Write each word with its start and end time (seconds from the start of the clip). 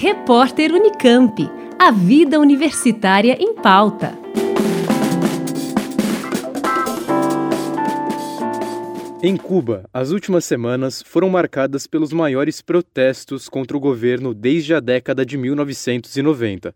Repórter 0.00 0.72
Unicamp. 0.72 1.50
A 1.76 1.90
vida 1.90 2.38
universitária 2.38 3.36
em 3.40 3.52
pauta. 3.52 4.16
Em 9.20 9.36
Cuba, 9.36 9.90
as 9.92 10.12
últimas 10.12 10.44
semanas 10.44 11.02
foram 11.02 11.28
marcadas 11.28 11.88
pelos 11.88 12.12
maiores 12.12 12.62
protestos 12.62 13.48
contra 13.48 13.76
o 13.76 13.80
governo 13.80 14.32
desde 14.32 14.72
a 14.72 14.78
década 14.78 15.26
de 15.26 15.36
1990. 15.36 16.72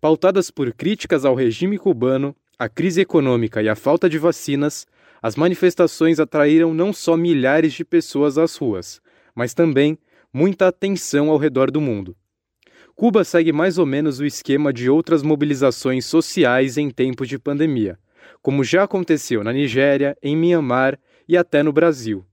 Pautadas 0.00 0.48
por 0.48 0.72
críticas 0.72 1.24
ao 1.24 1.34
regime 1.34 1.76
cubano, 1.76 2.32
a 2.56 2.68
crise 2.68 3.00
econômica 3.00 3.60
e 3.60 3.68
a 3.68 3.74
falta 3.74 4.08
de 4.08 4.18
vacinas, 4.18 4.86
as 5.20 5.34
manifestações 5.34 6.20
atraíram 6.20 6.72
não 6.72 6.92
só 6.92 7.16
milhares 7.16 7.72
de 7.72 7.84
pessoas 7.84 8.38
às 8.38 8.54
ruas, 8.54 9.02
mas 9.34 9.52
também 9.52 9.98
muita 10.32 10.68
atenção 10.68 11.28
ao 11.28 11.38
redor 11.38 11.68
do 11.68 11.80
mundo. 11.80 12.16
Cuba 13.02 13.24
segue 13.24 13.50
mais 13.50 13.78
ou 13.78 13.84
menos 13.84 14.20
o 14.20 14.24
esquema 14.24 14.72
de 14.72 14.88
outras 14.88 15.24
mobilizações 15.24 16.06
sociais 16.06 16.78
em 16.78 16.88
tempos 16.88 17.26
de 17.28 17.36
pandemia, 17.36 17.98
como 18.40 18.62
já 18.62 18.84
aconteceu 18.84 19.42
na 19.42 19.52
Nigéria, 19.52 20.16
em 20.22 20.36
Myanmar 20.36 20.96
e 21.26 21.36
até 21.36 21.64
no 21.64 21.72
Brasil. 21.72 22.24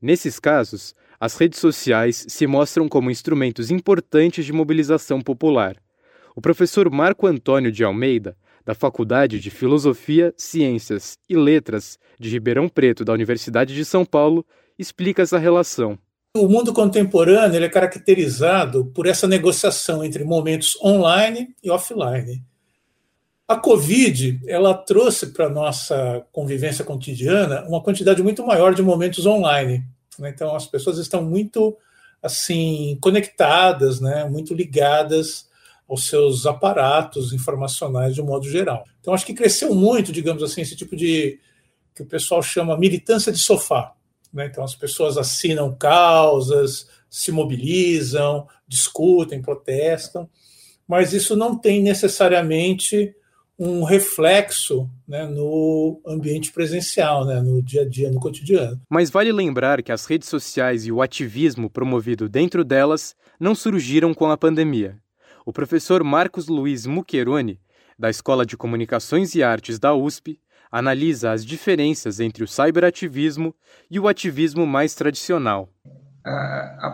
Nesses 0.00 0.38
casos, 0.38 0.94
as 1.18 1.36
redes 1.36 1.58
sociais 1.58 2.24
se 2.28 2.46
mostram 2.46 2.88
como 2.88 3.10
instrumentos 3.10 3.68
importantes 3.72 4.46
de 4.46 4.52
mobilização 4.52 5.20
popular. 5.20 5.74
O 6.36 6.40
professor 6.40 6.88
Marco 6.88 7.26
Antônio 7.26 7.72
de 7.72 7.82
Almeida, 7.82 8.36
da 8.64 8.76
Faculdade 8.76 9.40
de 9.40 9.50
Filosofia, 9.50 10.32
Ciências 10.36 11.18
e 11.28 11.34
Letras 11.34 11.98
de 12.16 12.28
Ribeirão 12.28 12.68
Preto 12.68 13.04
da 13.04 13.12
Universidade 13.12 13.74
de 13.74 13.84
São 13.84 14.04
Paulo, 14.04 14.46
explica 14.78 15.22
essa 15.22 15.36
relação. 15.36 15.98
O 16.34 16.48
mundo 16.48 16.72
contemporâneo 16.72 17.62
é 17.62 17.68
caracterizado 17.68 18.86
por 18.86 19.06
essa 19.06 19.28
negociação 19.28 20.02
entre 20.02 20.24
momentos 20.24 20.78
online 20.82 21.54
e 21.62 21.70
offline. 21.70 22.42
A 23.46 23.54
Covid 23.54 24.40
ela 24.46 24.72
trouxe 24.72 25.26
para 25.26 25.44
a 25.44 25.50
nossa 25.50 26.26
convivência 26.32 26.86
cotidiana 26.86 27.66
uma 27.68 27.82
quantidade 27.82 28.22
muito 28.22 28.46
maior 28.46 28.74
de 28.74 28.80
momentos 28.80 29.26
online. 29.26 29.84
Né? 30.18 30.30
Então 30.30 30.56
as 30.56 30.66
pessoas 30.66 30.96
estão 30.96 31.22
muito 31.22 31.76
assim 32.22 32.96
conectadas, 33.02 34.00
né? 34.00 34.24
muito 34.24 34.54
ligadas 34.54 35.50
aos 35.86 36.06
seus 36.06 36.46
aparatos 36.46 37.34
informacionais 37.34 38.14
de 38.14 38.22
um 38.22 38.26
modo 38.26 38.48
geral. 38.48 38.86
Então 39.02 39.12
acho 39.12 39.26
que 39.26 39.34
cresceu 39.34 39.74
muito, 39.74 40.10
digamos 40.10 40.42
assim, 40.42 40.62
esse 40.62 40.76
tipo 40.76 40.96
de 40.96 41.38
que 41.94 42.02
o 42.02 42.06
pessoal 42.06 42.42
chama 42.42 42.78
militância 42.78 43.30
de 43.30 43.38
sofá. 43.38 43.92
Né? 44.32 44.46
Então, 44.46 44.64
as 44.64 44.74
pessoas 44.74 45.16
assinam 45.16 45.74
causas, 45.74 46.88
se 47.08 47.30
mobilizam, 47.30 48.46
discutem, 48.66 49.42
protestam, 49.42 50.28
mas 50.88 51.12
isso 51.12 51.36
não 51.36 51.56
tem 51.56 51.82
necessariamente 51.82 53.14
um 53.58 53.84
reflexo 53.84 54.90
né, 55.06 55.24
no 55.26 56.00
ambiente 56.06 56.50
presencial, 56.50 57.24
né, 57.24 57.40
no 57.40 57.62
dia 57.62 57.82
a 57.82 57.88
dia, 57.88 58.10
no 58.10 58.18
cotidiano. 58.18 58.80
Mas 58.90 59.10
vale 59.10 59.30
lembrar 59.30 59.82
que 59.82 59.92
as 59.92 60.06
redes 60.06 60.28
sociais 60.28 60.86
e 60.86 60.90
o 60.90 61.02
ativismo 61.02 61.70
promovido 61.70 62.28
dentro 62.28 62.64
delas 62.64 63.14
não 63.38 63.54
surgiram 63.54 64.14
com 64.14 64.30
a 64.30 64.36
pandemia. 64.36 64.96
O 65.44 65.52
professor 65.52 66.02
Marcos 66.02 66.48
Luiz 66.48 66.86
Muccheroni, 66.86 67.60
da 67.98 68.10
Escola 68.10 68.44
de 68.44 68.56
Comunicações 68.56 69.34
e 69.34 69.42
Artes 69.42 69.78
da 69.78 69.94
USP, 69.94 70.40
analisa 70.72 71.32
as 71.32 71.44
diferenças 71.44 72.18
entre 72.18 72.42
o 72.42 72.48
cyberativismo 72.48 73.54
e 73.90 74.00
o 74.00 74.08
ativismo 74.08 74.66
mais 74.66 74.94
tradicional. 74.94 75.68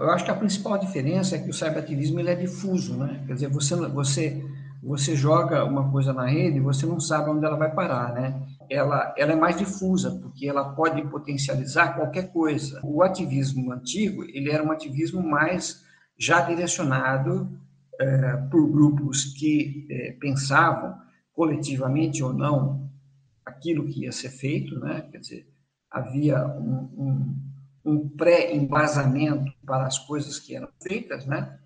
eu 0.00 0.10
acho 0.10 0.24
que 0.24 0.30
a 0.32 0.34
principal 0.34 0.76
diferença 0.76 1.36
é 1.36 1.38
que 1.38 1.48
o 1.48 1.54
cyberativismo 1.54 2.18
ele 2.18 2.30
é 2.30 2.34
difuso, 2.34 2.96
né? 2.96 3.22
Quer 3.28 3.34
dizer, 3.34 3.48
você, 3.48 3.76
você, 3.76 4.44
você 4.82 5.14
joga 5.14 5.64
uma 5.64 5.88
coisa 5.92 6.12
na 6.12 6.26
rede 6.26 6.56
e 6.56 6.60
você 6.60 6.84
não 6.84 6.98
sabe 6.98 7.30
onde 7.30 7.46
ela 7.46 7.56
vai 7.56 7.72
parar, 7.72 8.12
né? 8.12 8.42
Ela, 8.68 9.14
ela 9.16 9.32
é 9.32 9.36
mais 9.36 9.56
difusa, 9.56 10.18
porque 10.20 10.48
ela 10.48 10.70
pode 10.70 11.02
potencializar 11.08 11.94
qualquer 11.94 12.32
coisa. 12.32 12.80
O 12.82 13.02
ativismo 13.04 13.72
antigo, 13.72 14.24
ele 14.24 14.50
era 14.50 14.64
um 14.64 14.72
ativismo 14.72 15.22
mais 15.22 15.84
já 16.18 16.40
direcionado 16.40 17.48
é, 18.00 18.36
por 18.50 18.68
grupos 18.68 19.24
que 19.24 19.86
é, 19.90 20.12
pensavam 20.18 20.96
coletivamente 21.34 22.22
ou 22.22 22.32
não 22.32 22.89
aquilo 23.50 23.86
que 23.86 24.04
ia 24.04 24.12
ser 24.12 24.30
feito, 24.30 24.78
né? 24.78 25.06
quer 25.10 25.18
dizer, 25.18 25.48
havia 25.90 26.46
um, 26.46 26.88
um, 26.96 27.92
um 27.92 28.08
pré-embasamento 28.08 29.52
para 29.66 29.86
as 29.86 29.98
coisas 29.98 30.38
que 30.38 30.54
eram 30.54 30.68
feitas, 30.80 31.26
né? 31.26 31.58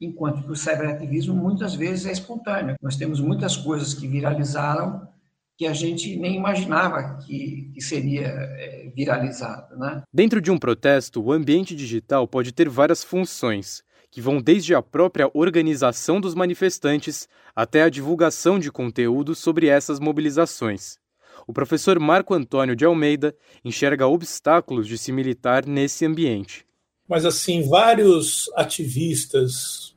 enquanto 0.00 0.42
que 0.42 0.50
o 0.50 0.56
cyberativismo 0.56 1.34
muitas 1.34 1.74
vezes 1.74 2.06
é 2.06 2.12
espontâneo. 2.12 2.74
Nós 2.82 2.96
temos 2.96 3.20
muitas 3.20 3.56
coisas 3.56 3.94
que 3.94 4.08
viralizaram 4.08 5.08
que 5.56 5.66
a 5.66 5.72
gente 5.72 6.16
nem 6.16 6.34
imaginava 6.34 7.18
que, 7.18 7.70
que 7.72 7.80
seria 7.80 8.26
é, 8.26 8.92
viralizado. 8.96 9.76
Né? 9.76 10.02
Dentro 10.12 10.40
de 10.40 10.50
um 10.50 10.58
protesto, 10.58 11.22
o 11.22 11.30
ambiente 11.30 11.76
digital 11.76 12.26
pode 12.26 12.50
ter 12.50 12.68
várias 12.68 13.04
funções, 13.04 13.84
que 14.10 14.20
vão 14.20 14.42
desde 14.42 14.74
a 14.74 14.82
própria 14.82 15.30
organização 15.32 16.20
dos 16.20 16.34
manifestantes 16.34 17.28
até 17.54 17.84
a 17.84 17.88
divulgação 17.88 18.58
de 18.58 18.72
conteúdo 18.72 19.34
sobre 19.36 19.68
essas 19.68 20.00
mobilizações 20.00 21.00
o 21.46 21.52
professor 21.52 21.98
Marco 21.98 22.34
Antônio 22.34 22.76
de 22.76 22.84
Almeida 22.84 23.34
enxerga 23.64 24.06
obstáculos 24.06 24.86
de 24.86 24.96
se 24.98 25.12
militar 25.12 25.66
nesse 25.66 26.04
ambiente. 26.06 26.64
Mas, 27.08 27.24
assim, 27.24 27.68
vários 27.68 28.50
ativistas, 28.54 29.94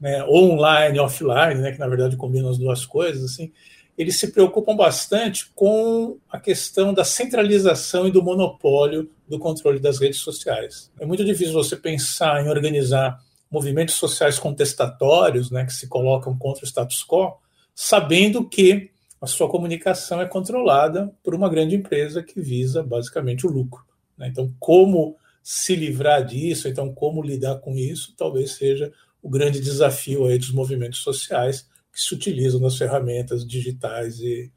né, 0.00 0.24
online, 0.24 0.98
offline, 0.98 1.60
né, 1.60 1.72
que 1.72 1.78
na 1.78 1.88
verdade 1.88 2.16
combinam 2.16 2.50
as 2.50 2.58
duas 2.58 2.86
coisas, 2.86 3.24
assim, 3.24 3.52
eles 3.96 4.18
se 4.18 4.30
preocupam 4.30 4.76
bastante 4.76 5.50
com 5.54 6.18
a 6.30 6.38
questão 6.38 6.92
da 6.92 7.04
centralização 7.04 8.06
e 8.06 8.10
do 8.10 8.22
monopólio 8.22 9.10
do 9.26 9.38
controle 9.38 9.80
das 9.80 9.98
redes 9.98 10.20
sociais. 10.20 10.90
É 11.00 11.06
muito 11.06 11.24
difícil 11.24 11.54
você 11.54 11.76
pensar 11.76 12.44
em 12.44 12.48
organizar 12.48 13.18
movimentos 13.50 13.94
sociais 13.94 14.38
contestatórios, 14.38 15.50
né, 15.50 15.64
que 15.64 15.72
se 15.72 15.88
colocam 15.88 16.36
contra 16.36 16.64
o 16.64 16.66
status 16.66 17.04
quo, 17.04 17.38
sabendo 17.74 18.46
que 18.46 18.90
a 19.26 19.28
sua 19.28 19.48
comunicação 19.48 20.20
é 20.20 20.24
controlada 20.24 21.12
por 21.20 21.34
uma 21.34 21.48
grande 21.48 21.74
empresa 21.74 22.22
que 22.22 22.40
visa 22.40 22.80
basicamente 22.80 23.44
o 23.44 23.50
lucro. 23.50 23.84
Né? 24.16 24.28
Então, 24.28 24.54
como 24.60 25.16
se 25.42 25.74
livrar 25.74 26.24
disso, 26.24 26.68
então 26.68 26.94
como 26.94 27.20
lidar 27.20 27.56
com 27.56 27.76
isso, 27.76 28.14
talvez 28.16 28.52
seja 28.52 28.92
o 29.20 29.28
grande 29.28 29.60
desafio 29.60 30.26
aí 30.26 30.38
dos 30.38 30.52
movimentos 30.52 31.00
sociais 31.00 31.68
que 31.92 32.00
se 32.00 32.14
utilizam 32.14 32.60
nas 32.60 32.76
ferramentas 32.76 33.44
digitais 33.44 34.20
e 34.20 34.52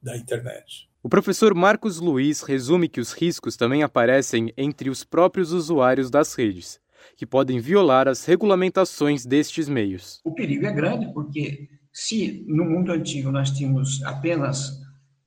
da 0.00 0.16
internet. 0.16 0.88
O 1.02 1.08
professor 1.08 1.52
Marcos 1.52 1.98
Luiz 1.98 2.42
resume 2.42 2.88
que 2.88 3.00
os 3.00 3.12
riscos 3.12 3.56
também 3.56 3.82
aparecem 3.82 4.52
entre 4.56 4.88
os 4.88 5.02
próprios 5.02 5.50
usuários 5.50 6.10
das 6.10 6.32
redes, 6.34 6.80
que 7.16 7.26
podem 7.26 7.58
violar 7.58 8.08
as 8.08 8.24
regulamentações 8.24 9.24
destes 9.24 9.68
meios. 9.68 10.20
O 10.24 10.34
perigo 10.34 10.66
é 10.66 10.72
grande 10.72 11.12
porque 11.12 11.68
se 11.92 12.44
no 12.48 12.64
mundo 12.64 12.92
antigo 12.92 13.30
nós 13.30 13.50
tínhamos 13.50 14.02
apenas 14.04 14.80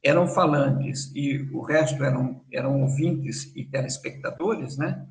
eram 0.05 0.27
falantes 0.27 1.11
e 1.15 1.49
o 1.51 1.61
resto 1.61 2.03
eram, 2.03 2.39
eram 2.51 2.81
ouvintes 2.83 3.51
e 3.55 3.65
telespectadores, 3.65 4.77
né? 4.77 5.03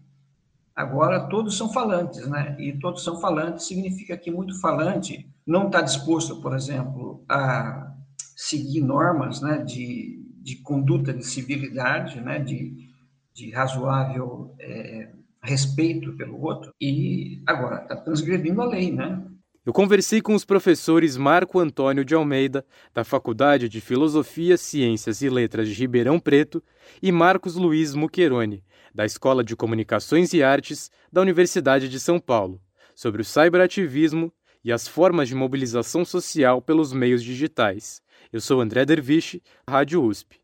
Agora 0.75 1.29
todos 1.29 1.57
são 1.57 1.73
falantes, 1.73 2.29
né? 2.29 2.57
E 2.61 2.73
todos 2.79 3.03
são 3.03 3.21
falantes 3.21 3.67
significa 3.67 4.17
que 4.17 4.31
muito 4.31 4.61
falante 4.61 5.29
não 5.45 5.67
está 5.67 5.81
disposto, 5.81 6.41
por 6.41 6.55
exemplo, 6.55 7.25
a 7.29 7.93
seguir 8.37 8.83
normas, 8.83 9.41
né? 9.41 9.59
De, 9.59 10.25
de 10.41 10.57
conduta 10.57 11.13
de 11.13 11.25
civilidade, 11.25 12.21
né? 12.21 12.39
De, 12.39 12.89
de 13.35 13.51
razoável 13.51 14.55
é, 14.61 15.11
respeito 15.45 16.17
pelo 16.17 16.41
outro 16.41 16.73
e 16.81 17.43
agora 17.47 17.83
está 17.83 17.97
transgredindo 17.97 18.63
a 18.63 18.67
lei, 18.67 18.91
né? 18.91 19.23
Eu 19.65 19.73
conversei 19.73 20.21
com 20.21 20.35
os 20.35 20.45
professores 20.45 21.17
Marco 21.17 21.59
Antônio 21.59 22.05
de 22.05 22.15
Almeida, 22.15 22.67
da 22.93 23.03
Faculdade 23.03 23.67
de 23.67 23.81
Filosofia, 23.81 24.59
Ciências 24.59 25.23
e 25.23 25.31
Letras 25.31 25.69
de 25.69 25.75
Ribeirão 25.75 26.21
Preto, 26.21 26.63
e 27.03 27.11
Marcos 27.11 27.57
Luiz 27.57 27.95
Muccheroni, 27.95 28.63
da 28.95 29.07
Escola 29.07 29.43
de 29.43 29.57
Comunicações 29.57 30.35
e 30.35 30.43
Artes 30.43 30.91
da 31.11 31.23
Universidade 31.23 31.89
de 31.89 31.99
São 31.99 32.21
Paulo, 32.21 32.61
sobre 32.95 33.23
o 33.23 33.25
cyberativismo 33.25 34.31
e 34.63 34.71
as 34.71 34.87
formas 34.87 35.29
de 35.29 35.35
mobilização 35.35 36.05
social 36.05 36.61
pelos 36.61 36.93
meios 36.93 37.23
digitais. 37.23 38.03
Eu 38.31 38.43
sou 38.43 38.61
André 38.61 38.85
Derviche, 38.85 39.43
Rádio 39.69 40.03
USP. 40.05 40.44